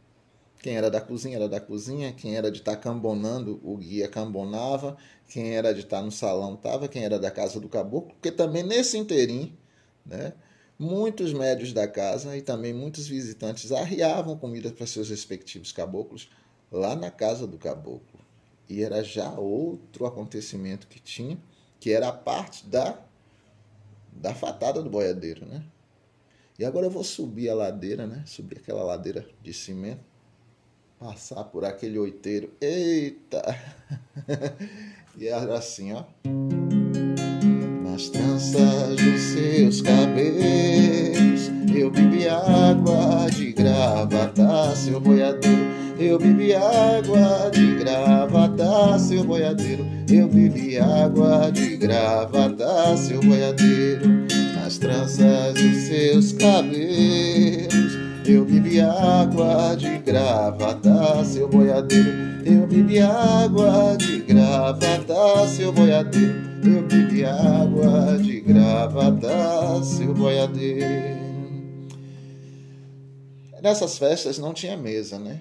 Quem 0.60 0.76
era 0.76 0.90
da 0.90 1.00
cozinha 1.00 1.36
era 1.36 1.48
da 1.48 1.58
cozinha, 1.58 2.12
quem 2.12 2.36
era 2.36 2.50
de 2.50 2.58
estar 2.58 2.76
cambonando, 2.76 3.58
o 3.64 3.78
guia 3.78 4.06
cambonava, 4.06 4.96
quem 5.26 5.54
era 5.54 5.72
de 5.72 5.80
estar 5.80 6.02
no 6.02 6.12
salão 6.12 6.54
estava, 6.54 6.86
quem 6.86 7.02
era 7.02 7.18
da 7.18 7.30
casa 7.30 7.58
do 7.58 7.68
caboclo, 7.68 8.10
porque 8.10 8.30
também 8.30 8.62
nesse 8.62 8.98
inteirinho, 8.98 9.56
né, 10.04 10.34
muitos 10.78 11.32
médios 11.32 11.72
da 11.72 11.88
casa 11.88 12.36
e 12.36 12.42
também 12.42 12.74
muitos 12.74 13.08
visitantes 13.08 13.72
arriavam 13.72 14.36
comida 14.36 14.70
para 14.70 14.86
seus 14.86 15.08
respectivos 15.08 15.72
caboclos 15.72 16.30
lá 16.70 16.94
na 16.94 17.10
casa 17.10 17.46
do 17.46 17.56
caboclo. 17.56 18.20
E 18.68 18.82
era 18.82 19.02
já 19.02 19.30
outro 19.32 20.04
acontecimento 20.04 20.86
que 20.88 21.00
tinha, 21.00 21.38
que 21.80 21.90
era 21.90 22.08
a 22.08 22.12
parte 22.12 22.66
da, 22.66 23.02
da 24.12 24.34
fatada 24.34 24.82
do 24.82 24.90
boiadeiro, 24.90 25.46
né? 25.46 25.64
E 26.58 26.64
agora 26.64 26.86
eu 26.86 26.90
vou 26.90 27.02
subir 27.02 27.48
a 27.48 27.54
ladeira, 27.54 28.06
né? 28.06 28.22
Subir 28.26 28.58
aquela 28.58 28.82
ladeira 28.82 29.26
de 29.42 29.52
cimento. 29.54 30.09
Passar 31.00 31.44
por 31.44 31.64
aquele 31.64 31.98
oiteiro. 31.98 32.50
Eita! 32.60 33.56
e 35.16 35.28
era 35.28 35.56
assim, 35.56 35.94
ó. 35.94 36.04
Nas 37.82 38.10
tranças 38.10 38.96
dos 38.96 39.18
seus 39.18 39.80
cabelos, 39.80 41.50
eu 41.74 41.90
bebi 41.90 42.28
água 42.28 43.30
de 43.30 43.50
gravata, 43.52 44.76
seu 44.76 45.00
boiadeiro. 45.00 45.62
Eu 45.98 46.18
bebi 46.18 46.54
água 46.54 47.50
de 47.50 47.76
gravata, 47.78 48.98
seu 48.98 49.24
boiadeiro. 49.24 49.86
Eu 50.06 50.28
bebi 50.28 50.76
água 50.76 51.50
de 51.50 51.78
gravata, 51.78 52.94
seu 52.98 53.20
boiadeiro 53.20 54.26
nas 54.70 54.76
tranças 54.78 55.54
dos 55.54 55.76
seus 55.88 56.32
cabelos. 56.32 57.89
Eu 58.26 58.44
bebi 58.44 58.80
água 58.80 59.74
de 59.76 59.98
gravata, 59.98 61.24
seu 61.24 61.48
boiadeiro. 61.48 62.10
Eu 62.44 62.66
bebi 62.66 63.00
água 63.00 63.96
de 63.96 64.20
gravata, 64.20 65.48
seu 65.48 65.72
boiadeiro. 65.72 66.34
Eu 66.64 66.86
bebi 66.86 67.24
água 67.24 68.18
de 68.18 68.40
gravata, 68.40 69.82
seu 69.82 70.14
boiadeiro. 70.14 71.20
Nessas 73.62 73.98
festas 73.98 74.38
não 74.38 74.52
tinha 74.52 74.76
mesa, 74.76 75.18
né? 75.18 75.40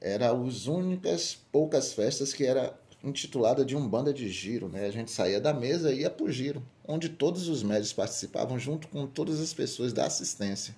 Era 0.00 0.30
as 0.30 0.66
únicas 0.66 1.36
poucas 1.50 1.92
festas 1.92 2.32
que 2.32 2.44
era 2.44 2.72
intitulada 3.02 3.64
de 3.64 3.76
um 3.76 3.86
banda 3.88 4.12
de 4.12 4.28
giro, 4.28 4.68
né? 4.68 4.86
A 4.86 4.90
gente 4.90 5.10
saía 5.10 5.40
da 5.40 5.52
mesa 5.52 5.92
e 5.92 6.00
ia 6.00 6.10
pro 6.10 6.30
giro 6.30 6.62
onde 6.86 7.08
todos 7.08 7.48
os 7.48 7.62
médicos 7.62 7.92
participavam 7.92 8.58
junto 8.58 8.88
com 8.88 9.06
todas 9.06 9.40
as 9.40 9.52
pessoas 9.52 9.92
da 9.92 10.06
assistência. 10.06 10.74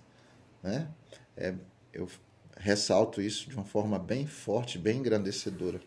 Né? 0.62 0.88
É, 1.38 1.54
eu 1.92 2.08
ressalto 2.56 3.22
isso 3.22 3.48
de 3.48 3.54
uma 3.54 3.64
forma 3.64 3.98
bem 3.98 4.26
forte, 4.26 4.78
bem 4.78 4.98
engrandecedora. 4.98 5.80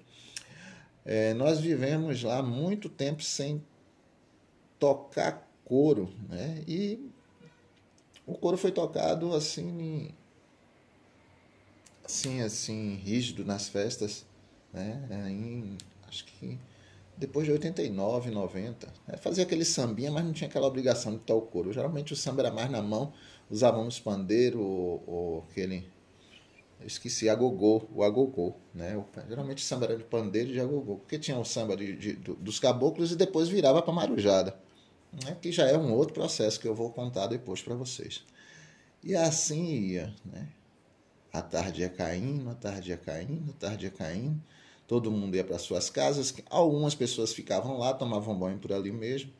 É, 1.05 1.33
nós 1.33 1.59
vivemos 1.59 2.23
lá 2.23 2.41
muito 2.41 2.87
tempo 2.87 3.21
sem 3.21 3.61
tocar 4.79 5.47
coro, 5.65 6.13
né? 6.29 6.63
E 6.67 7.11
o 8.25 8.33
coro 8.33 8.57
foi 8.57 8.71
tocado 8.71 9.33
assim, 9.35 10.09
assim, 12.05 12.41
assim, 12.41 12.95
rígido 12.95 13.43
nas 13.43 13.67
festas, 13.67 14.25
né? 14.71 15.05
Em, 15.29 15.77
acho 16.07 16.23
que 16.25 16.57
depois 17.17 17.45
de 17.45 17.51
89, 17.51 18.31
90. 18.31 18.91
É, 19.07 19.17
fazia 19.17 19.43
aquele 19.43 19.63
sambinha, 19.63 20.11
mas 20.11 20.25
não 20.25 20.33
tinha 20.33 20.47
aquela 20.49 20.65
obrigação 20.65 21.13
de 21.13 21.19
estar 21.19 21.35
o 21.35 21.41
couro. 21.41 21.71
Geralmente 21.71 22.13
o 22.13 22.15
samba 22.15 22.41
era 22.41 22.51
mais 22.51 22.69
na 22.69 22.81
mão, 22.81 23.13
usávamos 23.51 23.99
pandeiro 23.99 24.59
ou, 24.61 25.03
ou 25.05 25.45
aquele. 25.49 25.87
Esqueci, 26.83 27.29
agogô, 27.29 27.83
o 27.93 28.03
agogô. 28.03 28.55
Né? 28.73 28.99
Geralmente 29.29 29.63
samba 29.63 29.85
era 29.85 29.97
de 29.97 30.03
pandeiro 30.03 30.49
e 30.49 30.53
de 30.53 30.59
agogô, 30.59 30.95
porque 30.95 31.19
tinha 31.19 31.37
o 31.37 31.45
samba 31.45 31.77
de, 31.77 31.95
de, 31.95 32.13
dos 32.13 32.59
caboclos 32.59 33.11
e 33.11 33.15
depois 33.15 33.49
virava 33.49 33.81
para 33.83 33.93
marujada. 33.93 34.57
Né? 35.23 35.37
Que 35.39 35.51
já 35.51 35.67
é 35.67 35.77
um 35.77 35.93
outro 35.93 36.15
processo 36.15 36.59
que 36.59 36.67
eu 36.67 36.73
vou 36.73 36.89
contar 36.89 37.27
depois 37.27 37.61
para 37.61 37.75
vocês. 37.75 38.23
E 39.03 39.15
assim 39.15 39.63
ia. 39.63 40.15
Né? 40.25 40.47
A 41.31 41.41
tarde 41.41 41.81
ia 41.81 41.89
caindo, 41.89 42.49
a 42.49 42.55
tarde 42.55 42.89
ia 42.89 42.97
caindo, 42.97 43.51
a 43.51 43.53
tarde 43.53 43.85
ia 43.85 43.91
caindo 43.91 44.41
todo 44.91 45.09
mundo 45.09 45.37
ia 45.37 45.43
para 45.45 45.57
suas 45.57 45.89
casas, 45.89 46.35
algumas 46.49 46.93
pessoas 46.93 47.33
ficavam 47.33 47.77
lá, 47.77 47.93
tomavam 47.93 48.37
banho 48.37 48.59
por 48.59 48.73
ali 48.73 48.91
mesmo, 48.91 49.31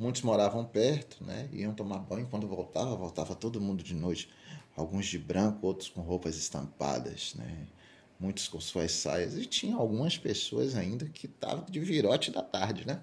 muitos 0.00 0.22
moravam 0.22 0.64
perto, 0.64 1.22
né? 1.22 1.46
Iam 1.52 1.74
tomar 1.74 1.98
banho, 1.98 2.26
quando 2.30 2.48
voltava, 2.48 2.96
voltava 2.96 3.34
todo 3.34 3.60
mundo 3.60 3.84
de 3.84 3.94
noite, 3.94 4.30
alguns 4.74 5.04
de 5.06 5.18
branco, 5.18 5.66
outros 5.66 5.90
com 5.90 6.00
roupas 6.00 6.38
estampadas, 6.38 7.34
né? 7.34 7.66
Muitos 8.18 8.48
com 8.48 8.58
suas 8.58 8.92
saias, 8.92 9.36
e 9.36 9.44
tinha 9.44 9.76
algumas 9.76 10.16
pessoas 10.16 10.74
ainda 10.74 11.04
que 11.04 11.26
estavam 11.26 11.66
de 11.66 11.78
virote 11.80 12.30
da 12.30 12.42
tarde, 12.42 12.86
né? 12.86 13.02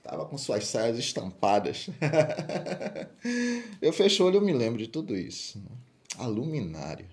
Tava 0.00 0.24
com 0.26 0.38
suas 0.38 0.64
saias 0.66 0.96
estampadas. 0.96 1.88
eu 3.82 3.92
fecho 3.92 4.22
o 4.22 4.26
olho, 4.26 4.36
eu 4.36 4.40
me 4.42 4.52
lembro 4.52 4.78
de 4.78 4.88
tudo 4.88 5.16
isso. 5.16 5.58
Né? 5.58 5.70
A 6.18 6.26
luminária. 6.26 7.06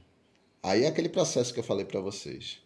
Aí 0.62 0.84
é 0.84 0.88
aquele 0.88 1.10
processo 1.10 1.54
que 1.54 1.60
eu 1.60 1.64
falei 1.64 1.86
para 1.86 2.00
vocês. 2.00 2.60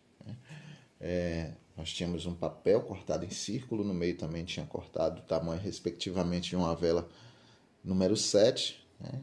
É, 1.00 1.51
nós 1.75 1.91
tínhamos 1.91 2.25
um 2.25 2.35
papel 2.35 2.81
cortado 2.81 3.25
em 3.25 3.31
círculo, 3.31 3.83
no 3.83 3.93
meio 3.93 4.15
também 4.15 4.45
tinha 4.45 4.65
cortado 4.65 5.21
o 5.21 5.23
tamanho, 5.23 5.59
respectivamente, 5.59 6.49
de 6.49 6.55
uma 6.55 6.75
vela 6.75 7.09
número 7.83 8.15
7. 8.15 8.85
Né? 8.99 9.21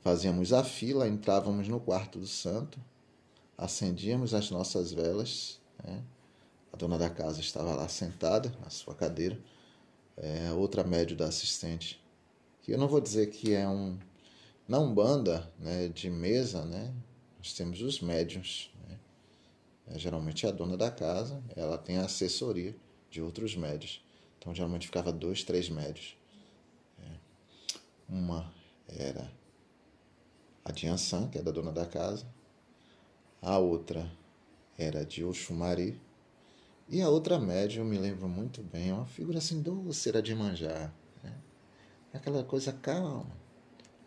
Fazíamos 0.00 0.52
a 0.52 0.64
fila, 0.64 1.08
entrávamos 1.08 1.68
no 1.68 1.78
quarto 1.78 2.18
do 2.18 2.26
santo, 2.26 2.80
acendíamos 3.56 4.34
as 4.34 4.50
nossas 4.50 4.92
velas. 4.92 5.60
Né? 5.84 6.02
A 6.72 6.76
dona 6.76 6.98
da 6.98 7.08
casa 7.08 7.40
estava 7.40 7.74
lá 7.74 7.88
sentada 7.88 8.52
na 8.60 8.68
sua 8.68 8.94
cadeira, 8.94 9.38
é, 10.16 10.50
outra 10.52 10.82
médio 10.82 11.16
da 11.16 11.26
assistente, 11.26 12.02
que 12.60 12.72
eu 12.72 12.78
não 12.78 12.88
vou 12.88 13.00
dizer 13.00 13.28
que 13.28 13.54
é 13.54 13.68
um. 13.68 13.96
Não 14.66 14.92
banda 14.92 15.50
né, 15.58 15.88
de 15.88 16.10
mesa, 16.10 16.62
né? 16.66 16.92
nós 17.38 17.54
temos 17.54 17.80
os 17.80 18.02
médiums 18.02 18.70
é, 19.90 19.98
geralmente 19.98 20.46
é 20.46 20.48
a 20.48 20.52
dona 20.52 20.76
da 20.76 20.90
casa, 20.90 21.42
ela 21.56 21.78
tem 21.78 21.98
a 21.98 22.04
assessoria 22.04 22.74
de 23.10 23.22
outros 23.22 23.56
médios. 23.56 24.04
Então, 24.38 24.54
geralmente 24.54 24.86
ficava 24.86 25.12
dois, 25.12 25.42
três 25.42 25.68
médios. 25.68 26.16
É. 26.98 27.10
Uma 28.08 28.52
era 28.88 29.30
a 30.64 30.72
de 30.72 30.86
Ansan, 30.86 31.28
que 31.28 31.38
é 31.38 31.42
da 31.42 31.50
dona 31.50 31.72
da 31.72 31.86
casa. 31.86 32.26
A 33.40 33.58
outra 33.58 34.10
era 34.76 35.04
de 35.04 35.24
Oxumari. 35.24 36.00
E 36.88 37.02
a 37.02 37.08
outra 37.08 37.38
média, 37.38 37.80
eu 37.80 37.84
me 37.84 37.98
lembro 37.98 38.28
muito 38.28 38.62
bem, 38.62 38.90
é 38.90 38.94
uma 38.94 39.06
figura 39.06 39.38
assim 39.38 39.60
doce, 39.60 40.08
era 40.08 40.22
de 40.22 40.34
manjar. 40.34 40.94
Né? 41.22 41.34
Aquela 42.14 42.42
coisa 42.44 42.72
calma. 42.72 43.36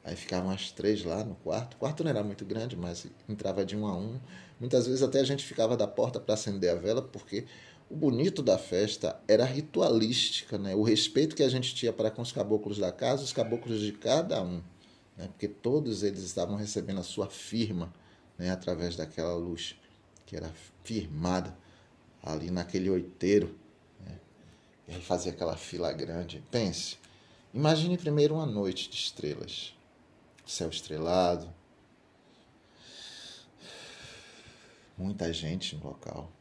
Aí 0.03 0.15
ficavam 0.15 0.49
as 0.49 0.71
três 0.71 1.03
lá 1.03 1.23
no 1.23 1.35
quarto. 1.35 1.75
O 1.75 1.77
quarto 1.77 2.03
não 2.03 2.09
era 2.09 2.23
muito 2.23 2.43
grande, 2.43 2.75
mas 2.75 3.05
entrava 3.29 3.63
de 3.63 3.77
um 3.77 3.85
a 3.85 3.95
um. 3.95 4.19
Muitas 4.59 4.87
vezes 4.87 5.03
até 5.03 5.19
a 5.19 5.23
gente 5.23 5.45
ficava 5.45 5.77
da 5.77 5.87
porta 5.87 6.19
para 6.19 6.33
acender 6.33 6.71
a 6.71 6.75
vela, 6.75 7.01
porque 7.01 7.45
o 7.89 7.95
bonito 7.95 8.41
da 8.41 8.57
festa 8.57 9.19
era 9.27 9.43
ritualística, 9.43 10.57
né? 10.57 10.73
O 10.73 10.81
respeito 10.81 11.35
que 11.35 11.43
a 11.43 11.49
gente 11.49 11.75
tinha 11.75 11.91
para 11.91 12.09
com 12.09 12.21
os 12.21 12.31
caboclos 12.31 12.77
da 12.77 12.91
casa, 12.91 13.23
os 13.23 13.33
caboclos 13.33 13.79
de 13.81 13.91
cada 13.91 14.41
um, 14.41 14.61
né? 15.17 15.27
Porque 15.27 15.47
todos 15.47 16.01
eles 16.01 16.21
estavam 16.21 16.55
recebendo 16.55 16.99
a 16.99 17.03
sua 17.03 17.27
firma, 17.27 17.93
né, 18.37 18.49
através 18.49 18.95
daquela 18.95 19.35
luz 19.35 19.75
que 20.25 20.35
era 20.35 20.51
firmada 20.83 21.55
ali 22.23 22.49
naquele 22.49 22.89
oiteiro. 22.89 23.55
Né, 23.99 24.17
e 24.87 24.93
aí 24.93 25.01
fazia 25.01 25.31
aquela 25.31 25.57
fila 25.57 25.91
grande. 25.91 26.43
Pense, 26.49 26.97
imagine 27.53 27.97
primeiro 27.97 28.35
uma 28.35 28.45
noite 28.45 28.89
de 28.89 28.95
estrelas, 28.95 29.75
céu 30.51 30.69
estrelado, 30.69 31.51
muita 34.97 35.31
gente 35.31 35.75
no 35.75 35.85
local. 35.85 36.31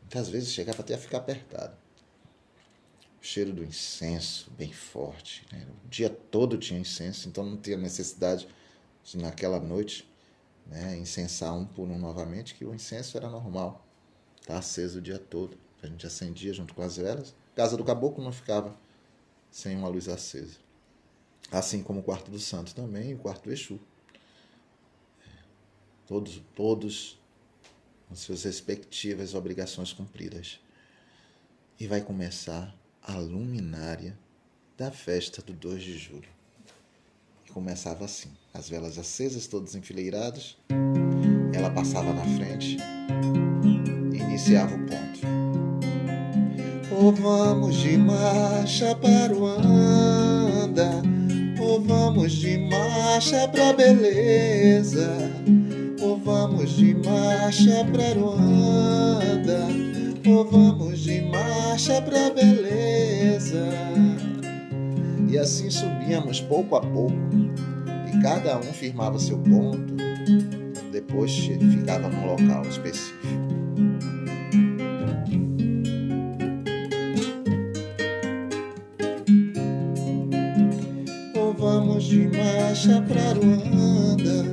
Muitas 0.00 0.28
vezes 0.28 0.52
chegava 0.52 0.82
até 0.82 0.94
a 0.94 0.98
ficar 0.98 1.18
apertado. 1.18 1.76
O 3.20 3.24
cheiro 3.24 3.52
do 3.52 3.64
incenso 3.64 4.50
bem 4.50 4.72
forte. 4.72 5.46
Né? 5.52 5.66
O 5.84 5.88
dia 5.88 6.10
todo 6.10 6.58
tinha 6.58 6.78
incenso, 6.78 7.28
então 7.28 7.44
não 7.44 7.56
tinha 7.56 7.76
necessidade 7.76 8.48
de, 9.04 9.16
naquela 9.16 9.60
noite, 9.60 10.08
né, 10.66 10.96
incensar 10.96 11.54
um 11.54 11.64
por 11.64 11.88
um 11.88 11.98
novamente, 11.98 12.54
que 12.54 12.64
o 12.64 12.74
incenso 12.74 13.16
era 13.16 13.30
normal. 13.30 13.86
Tá 14.44 14.58
aceso 14.58 14.98
o 14.98 15.02
dia 15.02 15.18
todo. 15.18 15.56
A 15.82 15.86
gente 15.86 16.06
acendia 16.06 16.52
junto 16.52 16.74
com 16.74 16.82
as 16.82 16.96
velas. 16.96 17.34
Casa 17.54 17.76
do 17.76 17.84
caboclo 17.84 18.22
não 18.22 18.32
ficava 18.32 18.76
sem 19.50 19.76
uma 19.76 19.88
luz 19.88 20.08
acesa. 20.08 20.58
Assim 21.52 21.82
como 21.82 22.00
o 22.00 22.02
quarto 22.02 22.30
do 22.30 22.40
santo 22.40 22.74
também 22.74 23.14
o 23.14 23.18
quarto 23.18 23.44
do 23.44 23.52
Exu. 23.52 23.78
Todos, 26.06 26.42
todos 26.54 27.20
com 28.08 28.14
suas 28.14 28.44
respectivas 28.44 29.34
obrigações 29.34 29.92
cumpridas. 29.92 30.58
E 31.78 31.86
vai 31.86 32.00
começar 32.00 32.74
a 33.02 33.14
luminária 33.14 34.18
da 34.76 34.90
festa 34.90 35.42
do 35.42 35.52
2 35.52 35.82
de 35.82 35.98
julho. 35.98 36.28
E 37.46 37.50
começava 37.50 38.04
assim: 38.04 38.30
as 38.52 38.68
velas 38.68 38.98
acesas, 38.98 39.46
todas 39.46 39.74
enfileiradas, 39.74 40.56
ela 41.54 41.70
passava 41.70 42.12
na 42.12 42.24
frente 42.36 42.76
e 44.12 44.16
iniciava 44.16 44.74
o 44.74 44.86
ponto. 44.86 45.20
Oh, 46.94 47.12
vamos 47.12 47.76
de 47.76 47.96
marcha 47.96 48.94
para 48.94 49.34
o 49.34 49.46
anda, 49.46 51.02
vamos 51.82 52.32
de 52.32 52.58
marcha 52.58 53.48
pra 53.48 53.72
beleza, 53.72 55.10
ou 56.00 56.16
vamos 56.18 56.70
de 56.70 56.94
marcha 56.94 57.84
pra 57.92 58.12
Ruanda, 58.14 59.66
ou 60.26 60.44
vamos 60.44 61.00
de 61.00 61.20
marcha 61.22 62.00
pra 62.02 62.30
beleza. 62.30 63.68
E 65.28 65.38
assim 65.38 65.70
subíamos 65.70 66.40
pouco 66.40 66.76
a 66.76 66.80
pouco, 66.80 67.16
e 68.12 68.22
cada 68.22 68.58
um 68.58 68.72
firmava 68.72 69.18
seu 69.18 69.38
ponto, 69.38 69.94
depois 70.90 71.34
ficava 71.36 72.08
num 72.08 72.26
local 72.26 72.62
específico. 72.68 73.51
De 82.12 82.28
marcha 82.28 83.00
pra 83.08 83.32
Ruanda, 83.32 84.44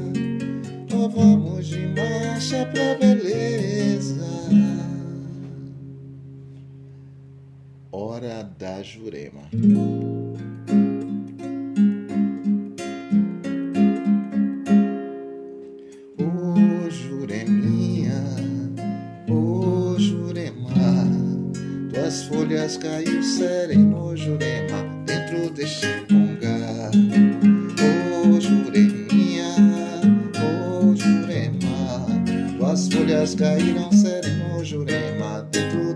ou 0.95 1.09
vamos 1.09 1.67
de 1.67 1.87
marcha 1.87 2.65
pra 2.67 2.95
beleza. 2.95 4.25
Hora 7.91 8.43
da 8.57 8.81
Jurema. 8.81 9.41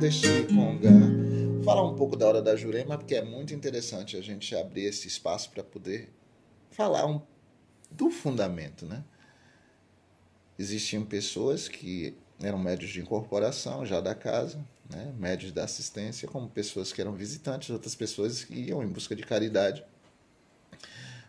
Dentro 0.04 0.22
deste 0.22 0.54
congá 0.54 0.90
falar 1.64 1.84
um 1.84 1.96
pouco 1.96 2.18
da 2.18 2.28
hora 2.28 2.42
da 2.42 2.58
Jurema, 2.58 2.98
porque 2.98 3.16
é 3.16 3.24
muito 3.24 3.54
interessante 3.54 4.18
a 4.18 4.22
gente 4.22 4.54
abrir 4.54 4.84
esse 4.84 5.08
espaço 5.08 5.50
para 5.50 5.64
poder 5.64 6.10
falar 6.72 7.06
um, 7.06 7.22
do 7.90 8.10
fundamento, 8.12 8.86
né? 8.86 9.02
Existiam 10.60 11.06
pessoas 11.06 11.70
que 11.70 12.18
eram 12.42 12.58
médios 12.58 12.92
de 12.92 13.00
incorporação 13.00 13.86
já 13.86 14.02
da 14.02 14.14
casa, 14.14 14.64
né? 14.90 15.14
médios 15.18 15.54
da 15.54 15.64
assistência, 15.64 16.28
como 16.28 16.50
pessoas 16.50 16.92
que 16.92 17.00
eram 17.00 17.14
visitantes, 17.14 17.70
outras 17.70 17.96
pessoas 17.96 18.44
que 18.44 18.56
iam 18.56 18.84
em 18.84 18.88
busca 18.88 19.16
de 19.16 19.24
caridade. 19.24 19.86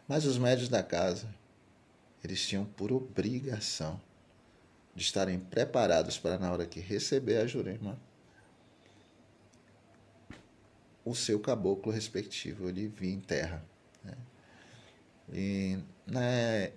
Mas 0.08 0.24
os 0.24 0.36
médios 0.36 0.68
da 0.68 0.82
casa, 0.82 1.32
eles 2.24 2.44
tinham 2.44 2.64
por 2.64 2.92
obrigação 2.92 4.00
de 4.94 5.02
estarem 5.02 5.38
preparados 5.38 6.18
para, 6.18 6.38
na 6.38 6.52
hora 6.52 6.66
que 6.66 6.80
receber 6.80 7.36
a 7.36 7.46
Jurema, 7.46 7.98
o 11.04 11.14
seu 11.14 11.38
caboclo 11.38 11.92
respectivo 11.92 12.68
ele 12.68 12.88
vir 12.88 13.12
em 13.12 13.20
terra. 13.20 13.64
Né? 14.02 14.14
E 15.32 15.78
né, 16.06 16.72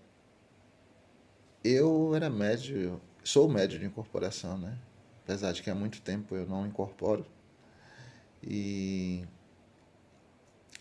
eu 1.63 2.13
era 2.15 2.29
médio, 2.29 3.01
sou 3.23 3.47
médio 3.47 3.79
de 3.79 3.85
incorporação, 3.85 4.57
né? 4.57 4.77
apesar 5.23 5.51
de 5.51 5.61
que 5.61 5.69
há 5.69 5.75
muito 5.75 6.01
tempo 6.01 6.35
eu 6.35 6.45
não 6.45 6.65
incorporo. 6.65 7.25
E 8.43 9.25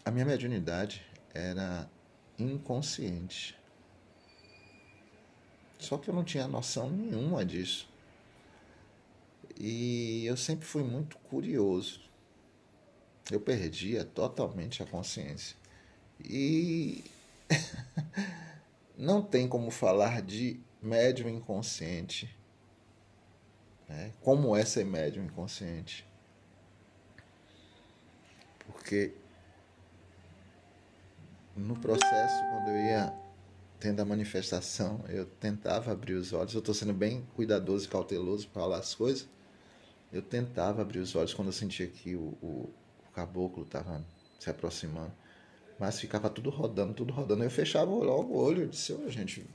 a 0.04 0.10
minha 0.10 0.24
mediunidade 0.24 1.04
era 1.32 1.88
inconsciente. 2.38 3.56
Só 5.78 5.98
que 5.98 6.08
eu 6.08 6.14
não 6.14 6.24
tinha 6.24 6.48
noção 6.48 6.90
nenhuma 6.90 7.44
disso. 7.44 7.88
E 9.58 10.24
eu 10.26 10.36
sempre 10.36 10.66
fui 10.66 10.82
muito 10.82 11.16
curioso 11.18 12.00
eu 13.30 13.40
perdia 13.40 14.04
totalmente 14.04 14.82
a 14.82 14.86
consciência. 14.86 15.56
E 16.24 17.04
não 18.96 19.22
tem 19.22 19.48
como 19.48 19.70
falar 19.70 20.22
de 20.22 20.60
médium 20.80 21.28
inconsciente. 21.28 22.34
Né? 23.88 24.12
Como 24.22 24.56
é 24.56 24.64
ser 24.64 24.84
médium 24.84 25.24
inconsciente? 25.24 26.06
Porque 28.66 29.12
no 31.56 31.76
processo, 31.76 32.44
quando 32.50 32.68
eu 32.68 32.76
ia 32.76 33.14
tendo 33.78 34.00
a 34.00 34.04
manifestação, 34.04 35.04
eu 35.08 35.26
tentava 35.26 35.92
abrir 35.92 36.14
os 36.14 36.32
olhos. 36.32 36.54
Eu 36.54 36.60
estou 36.60 36.74
sendo 36.74 36.92
bem 36.92 37.26
cuidadoso 37.34 37.86
e 37.86 37.88
cauteloso 37.88 38.48
para 38.48 38.62
falar 38.62 38.78
as 38.78 38.94
coisas. 38.94 39.28
Eu 40.12 40.22
tentava 40.22 40.82
abrir 40.82 40.98
os 41.00 41.14
olhos 41.14 41.34
quando 41.34 41.48
eu 41.48 41.52
sentia 41.52 41.86
que 41.86 42.14
o, 42.14 42.36
o 42.42 42.70
caboclo 43.16 43.64
estava 43.64 44.04
se 44.38 44.50
aproximando. 44.50 45.12
Mas 45.78 45.98
ficava 45.98 46.28
tudo 46.28 46.50
rodando, 46.50 46.92
tudo 46.92 47.12
rodando. 47.12 47.42
Eu 47.42 47.50
fechava 47.50 47.90
logo 47.90 48.34
o 48.34 48.38
olho 48.38 48.64
e 48.64 48.68
disse, 48.68 48.92
oh, 48.92 49.10
gente, 49.10 49.46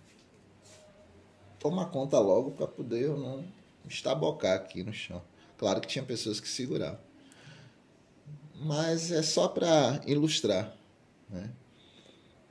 toma 1.59 1.85
conta 1.85 2.19
logo 2.19 2.51
para 2.51 2.67
poder 2.67 3.03
eu 3.03 3.17
não 3.17 3.45
estabocar 3.87 4.55
aqui 4.55 4.83
no 4.83 4.91
chão. 4.91 5.21
Claro 5.57 5.79
que 5.79 5.87
tinha 5.87 6.03
pessoas 6.03 6.39
que 6.39 6.47
seguravam. 6.47 6.99
Mas 8.55 9.11
é 9.11 9.21
só 9.21 9.47
para 9.47 10.01
ilustrar, 10.05 10.75
né? 11.29 11.51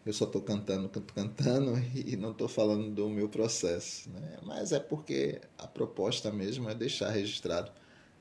Eu 0.04 0.12
só 0.12 0.24
estou 0.24 0.40
cantando, 0.40 0.88
canto, 0.88 1.12
cantando 1.12 1.78
e 1.94 2.16
não 2.16 2.30
estou 2.30 2.48
falando 2.48 2.90
do 2.90 3.08
meu 3.08 3.28
processo, 3.28 4.08
né? 4.10 4.38
Mas 4.42 4.72
é 4.72 4.80
porque 4.80 5.40
a 5.58 5.66
proposta 5.66 6.32
mesmo 6.32 6.68
é 6.68 6.74
deixar 6.74 7.10
registrado 7.10 7.70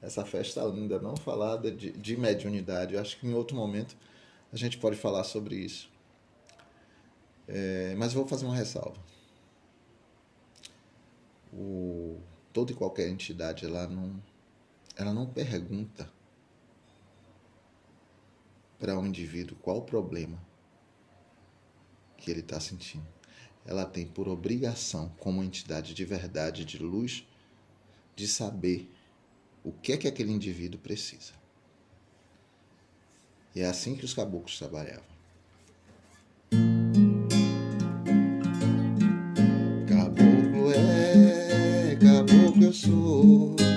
essa 0.02 0.26
festa 0.26 0.64
linda, 0.64 1.00
não 1.00 1.16
falada 1.16 1.72
de, 1.72 1.92
de 1.92 2.18
mediunidade. 2.18 2.94
Eu 2.94 3.02
acho 3.02 3.20
que 3.20 3.28
em 3.28 3.34
outro 3.34 3.56
momento 3.56 3.98
a 4.52 4.58
gente 4.58 4.78
pode 4.78 4.96
falar 4.96 5.24
sobre 5.24 5.56
isso. 5.56 5.90
É, 7.48 7.96
mas 7.98 8.14
vou 8.14 8.28
fazer 8.28 8.46
uma 8.46 8.56
ressalva. 8.56 8.98
O, 11.52 12.22
toda 12.54 12.72
e 12.72 12.76
qualquer 12.76 13.10
entidade 13.10 13.66
ela 13.66 13.88
não, 13.88 14.22
ela 14.96 15.14
não 15.14 15.26
pergunta 15.26 16.10
para 18.78 18.98
um 18.98 19.06
indivíduo 19.06 19.58
qual 19.62 19.78
o 19.78 19.82
problema 19.82 20.40
que 22.18 22.32
ele 22.32 22.40
está 22.40 22.60
sentindo. 22.60 23.08
Ela 23.66 23.86
tem 23.86 24.06
por 24.06 24.28
obrigação, 24.28 25.10
como 25.20 25.44
entidade 25.44 25.94
de 25.94 26.06
verdade, 26.06 26.64
de 26.64 26.78
luz, 26.78 27.28
de 28.16 28.28
saber 28.28 28.92
o 29.64 29.72
que 29.72 29.94
é 29.94 29.98
que 29.98 30.08
aquele 30.08 30.32
indivíduo 30.32 30.80
precisa. 30.80 31.34
E 33.56 33.62
é 33.62 33.66
assim 33.66 33.96
que 33.96 34.06
os 34.06 34.14
caboclos 34.14 34.58
trabalhavam. 34.58 35.04
Caboclo 39.88 40.72
é 40.72 41.10
eu 42.70 42.74
sou. 42.74 43.69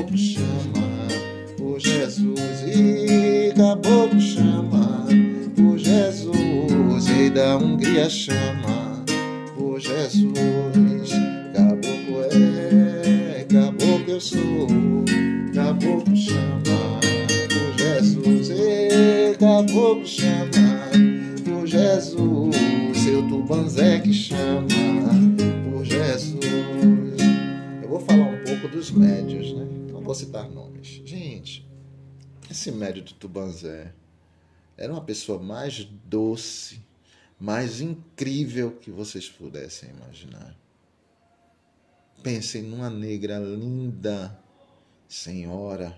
Caboclo 0.00 0.49
Tubanzé 33.20 33.92
era 34.78 34.90
uma 34.90 35.04
pessoa 35.04 35.38
mais 35.38 35.84
doce, 35.84 36.80
mais 37.38 37.82
incrível 37.82 38.72
que 38.72 38.90
vocês 38.90 39.28
pudessem 39.28 39.90
imaginar. 39.90 40.56
Pensem 42.22 42.62
numa 42.62 42.88
negra 42.88 43.38
linda, 43.38 44.36
senhora, 45.06 45.96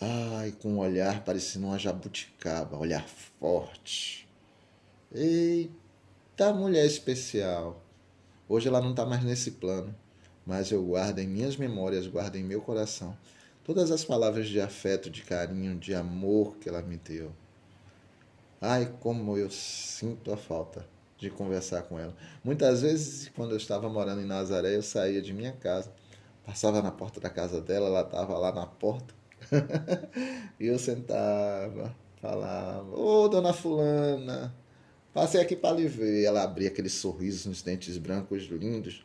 ai, 0.00 0.52
com 0.60 0.74
um 0.74 0.78
olhar 0.78 1.24
parecendo 1.24 1.66
uma 1.66 1.78
jabuticaba, 1.78 2.76
olhar 2.76 3.06
forte. 3.38 4.28
Eita, 5.12 6.52
mulher 6.52 6.84
especial. 6.84 7.80
Hoje 8.48 8.66
ela 8.66 8.80
não 8.80 8.90
está 8.90 9.06
mais 9.06 9.22
nesse 9.22 9.52
plano, 9.52 9.94
mas 10.44 10.72
eu 10.72 10.84
guardo 10.84 11.20
em 11.20 11.28
minhas 11.28 11.56
memórias, 11.56 12.08
guardo 12.08 12.34
em 12.34 12.42
meu 12.42 12.60
coração 12.60 13.16
todas 13.64 13.90
as 13.90 14.04
palavras 14.04 14.48
de 14.48 14.60
afeto, 14.60 15.10
de 15.10 15.22
carinho, 15.22 15.78
de 15.78 15.94
amor 15.94 16.56
que 16.56 16.68
ela 16.68 16.82
me 16.82 16.96
deu. 16.96 17.32
Ai, 18.60 18.92
como 19.00 19.36
eu 19.36 19.50
sinto 19.50 20.32
a 20.32 20.36
falta 20.36 20.86
de 21.18 21.30
conversar 21.30 21.82
com 21.82 21.98
ela. 21.98 22.14
Muitas 22.42 22.82
vezes, 22.82 23.30
quando 23.34 23.52
eu 23.52 23.56
estava 23.56 23.88
morando 23.88 24.20
em 24.20 24.26
Nazaré, 24.26 24.76
eu 24.76 24.82
saía 24.82 25.22
de 25.22 25.32
minha 25.32 25.52
casa, 25.52 25.92
passava 26.44 26.82
na 26.82 26.90
porta 26.90 27.20
da 27.20 27.30
casa 27.30 27.60
dela, 27.60 27.86
ela 27.86 28.02
estava 28.02 28.36
lá 28.38 28.52
na 28.52 28.66
porta, 28.66 29.14
e 30.58 30.66
eu 30.66 30.78
sentava, 30.78 31.94
falava: 32.20 32.96
Ô, 32.96 33.28
dona 33.28 33.52
Fulana, 33.52 34.54
passei 35.12 35.40
aqui 35.40 35.56
para 35.56 35.76
lhe 35.76 35.86
ver. 35.86 36.24
Ela 36.24 36.42
abria 36.42 36.68
aquele 36.68 36.88
sorriso 36.88 37.48
nos 37.48 37.62
dentes 37.62 37.96
brancos 37.98 38.44
lindos. 38.44 39.04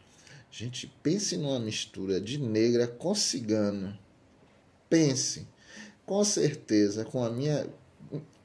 Gente, 0.50 0.88
pense 1.04 1.38
numa 1.38 1.60
mistura 1.60 2.20
de 2.22 2.40
negra 2.40 2.88
com 2.88 3.14
cigano. 3.14 3.98
Pense, 4.90 5.48
com 6.06 6.24
certeza, 6.24 7.04
com 7.06 7.24
a 7.24 7.30
minha 7.30 7.68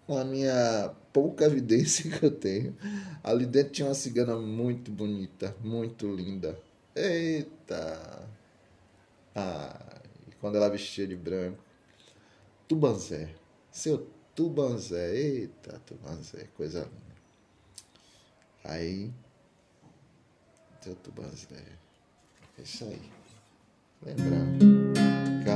com 0.06 0.18
a 0.18 0.24
minha 0.24 0.92
pouca 1.12 1.44
evidência 1.44 2.10
que 2.18 2.24
eu 2.24 2.30
tenho, 2.30 2.76
ali 3.22 3.46
dentro 3.46 3.72
tinha 3.72 3.88
uma 3.88 3.94
cigana 3.94 4.36
muito 4.36 4.90
bonita, 4.90 5.54
muito 5.62 6.12
linda. 6.12 6.58
Eita! 6.94 8.28
Ah, 9.34 10.00
quando 10.40 10.56
ela 10.56 10.68
vestia 10.68 11.06
de 11.06 11.16
branco, 11.16 11.62
Tubanzé, 12.68 13.34
seu 13.70 14.10
Tubanzé, 14.34 15.14
eita, 15.14 15.80
Tubanzé, 15.86 16.48
coisa 16.56 16.80
linda. 16.80 17.12
Aí, 18.64 19.12
seu 20.80 20.94
Tubanzé, 20.96 21.64
é 22.58 22.62
isso 22.62 22.84
aí. 22.84 23.10
Lembrando. 24.02 24.81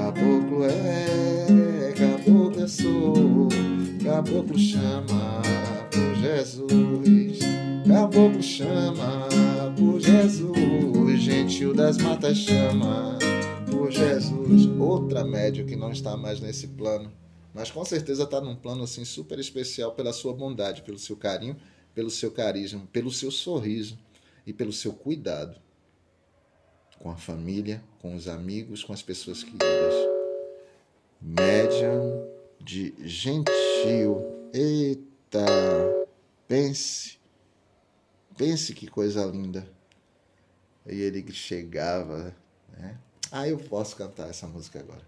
Caboclo 0.07 0.64
é, 0.64 1.92
caboclo 1.99 2.61
eu 2.61 2.69
sou, 2.69 3.49
caboclo 4.05 4.57
chama 4.57 5.42
por 5.90 6.14
Jesus, 6.14 7.40
caboclo 7.88 8.40
chama 8.40 9.29
por 9.77 9.99
Jesus, 9.99 11.21
gentil 11.21 11.75
das 11.75 11.99
matas 11.99 12.37
chama 12.37 13.19
por 13.69 13.90
Jesus. 13.90 14.69
Outra 14.79 15.25
média 15.25 15.64
que 15.64 15.75
não 15.75 15.90
está 15.90 16.16
mais 16.16 16.38
nesse 16.38 16.69
plano, 16.69 17.11
mas 17.53 17.73
com 17.73 17.85
certeza 17.85 18.23
está 18.23 18.40
num 18.40 18.55
plano 18.55 18.85
assim 18.85 19.05
super 19.05 19.40
especial 19.40 19.90
pela 19.90 20.12
sua 20.12 20.33
bondade, 20.33 20.83
pelo 20.83 21.01
seu 21.01 21.16
carinho, 21.16 21.57
pelo 21.92 22.11
seu 22.11 22.31
carisma, 22.31 22.87
pelo 22.92 23.11
seu 23.11 23.33
sorriso 23.33 23.99
e 24.47 24.53
pelo 24.53 24.73
seu 24.73 24.92
cuidado 24.92 25.66
com 26.99 27.11
a 27.11 27.17
família, 27.17 27.83
com 28.01 28.15
os 28.15 28.29
amigos, 28.29 28.85
com 28.85 28.93
as 28.93 29.03
pessoas 29.03 29.43
queridas. 29.43 29.95
Médium 31.21 32.27
de 32.61 32.95
gentil. 32.99 34.25
Eita! 34.53 36.07
Pense, 36.49 37.19
pense 38.37 38.73
que 38.73 38.87
coisa 38.87 39.25
linda. 39.25 39.67
E 40.87 41.01
ele 41.01 41.25
chegava, 41.33 42.35
né? 42.79 42.97
Ah, 43.33 43.49
eu 43.49 43.59
posso 43.59 43.97
cantar 43.97 44.31
essa 44.31 44.47
música 44.47 44.79
agora. 44.79 45.03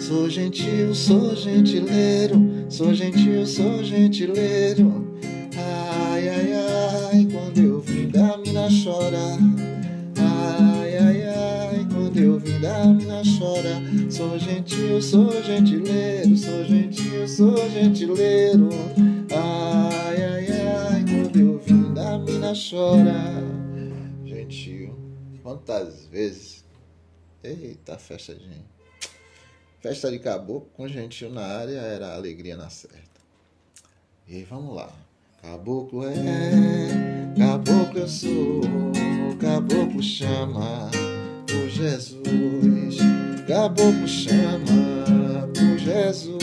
Sou 0.00 0.28
gentil, 0.28 0.94
sou 0.94 1.34
gentileiro, 1.36 2.36
sou 2.68 2.92
gentil, 2.92 3.46
sou 3.46 3.82
gentileiro. 3.84 5.16
Ai, 5.56 6.28
ai, 6.28 6.52
ai, 6.52 7.28
quando 7.32 7.58
eu 7.58 7.80
vim 7.80 8.08
da 8.08 8.36
mina 8.36 8.68
chorar. 8.68 9.53
Sou 14.14 14.38
gentil, 14.38 15.02
sou 15.02 15.42
gentileiro, 15.42 16.36
sou 16.36 16.64
gentil, 16.64 17.26
sou 17.26 17.68
gentileiro. 17.68 18.68
Ai, 19.32 20.22
ai, 20.22 20.46
ai, 20.52 21.04
quando 21.04 21.40
eu 21.40 21.58
vim 21.58 21.92
da 21.92 22.16
mina 22.18 22.52
chora. 22.52 23.42
Gentil, 24.24 24.96
quantas 25.42 26.06
vezes? 26.06 26.64
Eita, 27.42 27.98
festa 27.98 28.36
de 28.36 28.48
Festa 29.80 30.12
de 30.12 30.20
caboclo 30.20 30.70
com 30.74 30.86
gentil 30.86 31.30
na 31.30 31.44
área 31.44 31.80
era 31.80 32.14
alegria 32.14 32.56
na 32.56 32.70
certa. 32.70 33.20
E 34.28 34.36
aí, 34.36 34.44
vamos 34.44 34.76
lá. 34.76 34.92
Caboclo 35.42 36.04
é, 36.06 37.34
caboclo 37.36 37.98
eu 37.98 38.08
sou, 38.08 38.60
caboclo 39.40 40.00
chama 40.00 40.88
por 41.48 41.68
Jesus. 41.68 42.73
Caboclo 43.54 44.08
chama 44.08 45.46
por 45.54 45.78
Jesus. 45.78 46.42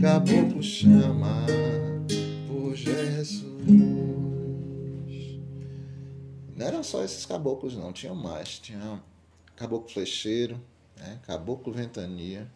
Caboclo 0.00 0.62
chama 0.62 1.44
por 2.48 2.74
Jesus. 2.74 3.44
Não 6.56 6.66
eram 6.66 6.82
só 6.82 7.04
esses 7.04 7.26
caboclos, 7.26 7.76
não, 7.76 7.92
tinha 7.92 8.14
mais. 8.14 8.58
Tinha 8.58 9.02
caboclo 9.54 9.90
flecheiro 9.90 10.58
né? 10.96 11.20
Caboclo 11.26 11.74
Ventania, 11.74 12.50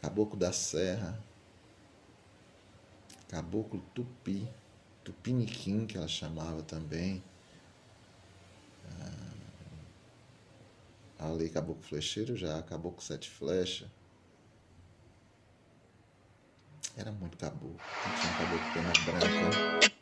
Caboclo 0.00 0.38
da 0.38 0.50
Serra, 0.50 1.22
Caboclo 3.28 3.82
Tupi, 3.94 4.48
Tupiniquim, 5.04 5.84
que 5.84 5.98
ela 5.98 6.08
chamava 6.08 6.62
também. 6.62 7.22
Ah, 8.86 9.21
ali 11.26 11.48
Caboclo 11.50 11.82
Flecheiro 11.82 12.36
já, 12.36 12.62
Caboclo 12.62 13.02
Sete 13.02 13.30
Flecha. 13.30 13.90
Era 16.96 17.10
muito 17.10 17.38
caboclo. 17.38 17.76
Tinha 18.20 18.34
caboclo 18.34 18.72
pena 18.74 18.92
branca. 19.04 19.92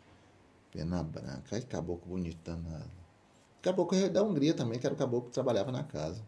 Pena 0.73 1.03
branca. 1.03 1.57
Aí 1.57 1.63
caboclo 1.63 2.09
bonitão. 2.09 2.61
Caboclo 3.63 3.97
é 3.97 4.09
da 4.09 4.23
Hungria 4.23 4.55
também, 4.55 4.79
que 4.79 4.87
era 4.87 4.95
o 4.95 4.99
caboclo 4.99 5.29
que 5.29 5.35
trabalhava 5.35 5.71
na 5.71 5.85
casa. 5.85 6.25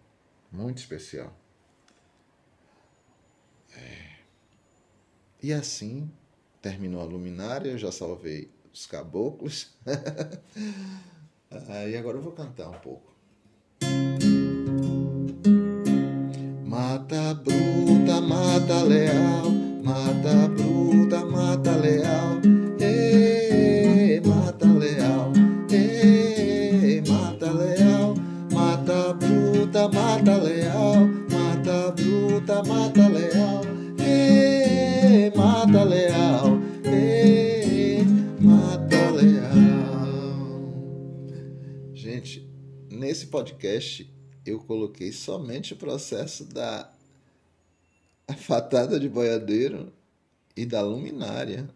Muito 0.50 0.78
especial. 0.78 1.34
É. 3.74 4.18
E 5.42 5.52
assim 5.52 6.10
terminou 6.60 7.00
a 7.00 7.04
luminária, 7.04 7.70
eu 7.70 7.78
já 7.78 7.90
salvei 7.90 8.48
os 8.72 8.86
caboclos. 8.86 9.74
Aí 11.68 11.96
agora 11.96 12.18
eu 12.18 12.22
vou 12.22 12.32
cantar 12.32 12.68
um 12.68 12.78
pouco. 12.78 13.11
Mata 17.12 17.34
bruta, 17.34 18.22
mata 18.22 18.84
leal, 18.84 19.50
mata 19.84 20.48
bruta, 20.48 21.26
mata 21.26 21.76
leal. 21.76 22.40
Ei, 22.80 24.18
mata 24.24 24.64
leal, 24.64 25.30
ei, 25.70 27.02
mata 27.06 27.52
leal, 27.52 28.14
mata 28.50 29.12
bruta, 29.12 29.90
mata 29.92 30.38
leal, 30.38 31.06
mata 31.28 31.92
bruta, 31.92 32.62
mata 32.64 33.08
leal. 33.10 33.60
Ei, 34.00 35.30
mata 35.36 35.84
leal, 35.84 36.62
ei, 36.82 38.06
mata 38.40 39.10
leal. 39.10 40.32
Gente, 41.92 42.48
nesse 42.90 43.26
podcast 43.26 44.10
eu 44.46 44.58
coloquei 44.60 45.12
somente 45.12 45.74
o 45.74 45.76
processo 45.76 46.44
da 46.46 46.91
fatada 48.42 48.98
de 48.98 49.08
boiadeiro 49.08 49.92
e 50.56 50.66
da 50.66 50.82
luminária. 50.82 51.68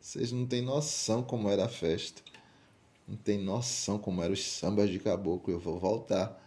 Vocês 0.00 0.32
não 0.32 0.46
têm 0.46 0.62
noção 0.62 1.22
como 1.22 1.50
era 1.50 1.64
a 1.64 1.68
festa. 1.68 2.22
Não 3.06 3.16
tem 3.16 3.38
noção 3.38 3.98
como 3.98 4.22
eram 4.22 4.32
os 4.32 4.44
sambas 4.44 4.88
de 4.88 4.98
caboclo. 4.98 5.52
Eu 5.52 5.60
vou 5.60 5.78
voltar 5.78 6.42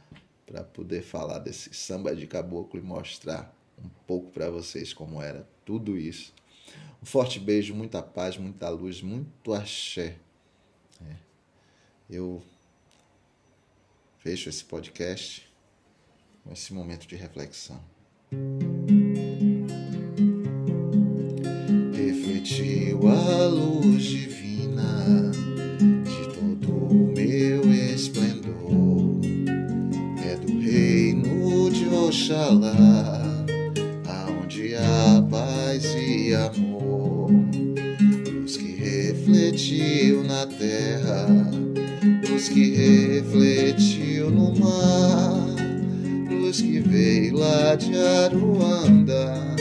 para 0.45 0.63
poder 0.63 1.03
falar 1.03 1.39
desse 1.39 1.73
samba 1.73 2.15
de 2.15 2.25
caboclo 2.25 2.79
e 2.79 2.83
mostrar 2.83 3.53
um 3.77 3.89
pouco 4.07 4.31
para 4.31 4.49
vocês 4.49 4.93
como 4.93 5.21
era 5.21 5.47
tudo 5.65 5.97
isso. 5.97 6.33
Um 7.01 7.05
forte 7.05 7.39
beijo, 7.39 7.73
muita 7.73 8.01
paz, 8.01 8.37
muita 8.37 8.69
luz, 8.69 9.01
muito 9.01 9.53
axé. 9.53 10.17
É. 11.05 11.15
Eu 12.09 12.41
fecho 14.19 14.49
esse 14.49 14.63
podcast 14.65 15.49
com 16.43 16.51
esse 16.51 16.73
momento 16.73 17.07
de 17.07 17.15
reflexão. 17.15 17.81
A 23.07 23.45
luz 23.47 24.03
divina 24.03 25.31
de 26.03 26.33
todo 26.33 26.71
o 26.71 27.13
meu 27.15 27.73
esplendor. 27.73 29.19
É 30.25 30.35
do 30.35 30.59
reino 30.59 31.69
de 31.71 31.87
Oxalá, 31.87 33.45
aonde 34.07 34.75
há 34.75 35.21
paz 35.29 35.85
e 35.95 36.33
amor. 36.33 37.31
Luz 38.33 38.57
que 38.57 38.75
refletiu 38.75 40.23
na 40.23 40.45
terra, 40.45 41.27
luz 42.29 42.49
que 42.49 42.75
refletiu 42.75 44.29
no 44.29 44.53
mar 44.59 45.49
luz 46.49 46.61
que 46.61 46.79
veio 46.79 47.37
lá 47.37 47.75
de 47.75 47.95
Aruanda 47.95 49.55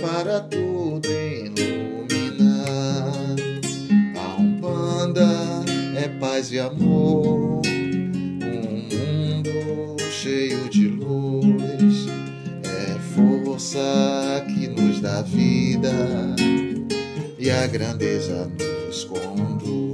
para 0.00 0.40
tudo 0.42 0.73
paz 6.44 6.52
e 6.52 6.60
amor, 6.60 7.62
um 7.66 8.82
mundo 8.92 9.98
cheio 10.10 10.68
de 10.68 10.88
luz, 10.88 12.06
é 12.64 12.98
força 13.14 14.44
que 14.46 14.68
nos 14.68 15.00
dá 15.00 15.22
vida 15.22 15.90
e 17.38 17.50
a 17.50 17.66
grandeza 17.66 18.50
nos 18.58 19.04
conduz. 19.04 19.93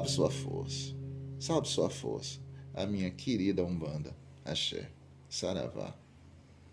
Sabe 0.00 0.12
sua 0.12 0.30
força, 0.30 0.96
sabe 1.38 1.68
sua 1.68 1.90
força, 1.90 2.40
a 2.72 2.86
minha 2.86 3.10
querida 3.10 3.62
Umbanda, 3.62 4.16
Axé, 4.42 4.90
Saravá. 5.28 5.94